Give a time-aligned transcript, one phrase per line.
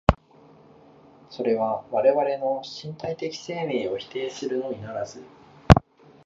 [1.29, 5.21] それは我々の身体的生命を否定するのみならず、